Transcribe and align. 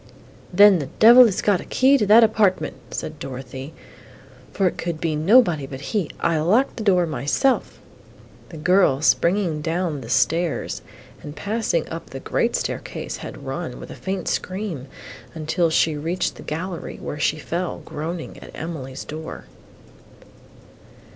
"Then 0.51 0.79
the 0.79 0.87
devil 0.97 1.25
has 1.27 1.43
got 1.43 1.61
a 1.61 1.63
key 1.63 1.95
to 1.99 2.07
that 2.07 2.23
apartment," 2.23 2.73
said 2.89 3.19
Dorothée, 3.19 3.69
"for 4.51 4.65
it 4.67 4.75
could 4.75 4.99
be 4.99 5.15
nobody 5.15 5.67
but 5.67 5.91
he; 5.93 6.09
I 6.19 6.39
locked 6.39 6.77
the 6.77 6.83
door 6.83 7.05
myself!" 7.05 7.77
The 8.49 8.57
girl, 8.57 9.03
springing 9.03 9.61
down 9.61 10.01
the 10.01 10.09
stairs 10.09 10.81
and 11.21 11.35
passing 11.35 11.87
up 11.89 12.09
the 12.09 12.19
great 12.19 12.55
staircase, 12.55 13.17
had 13.17 13.45
run, 13.45 13.79
with 13.79 13.91
a 13.91 13.95
faint 13.95 14.27
scream, 14.27 14.87
till 15.45 15.69
she 15.69 15.95
reached 15.95 16.33
the 16.33 16.41
gallery, 16.41 16.97
where 16.99 17.19
she 17.19 17.37
fell, 17.37 17.83
groaning, 17.85 18.39
at 18.39 18.49
Emily's 18.55 19.03
door. 19.05 19.45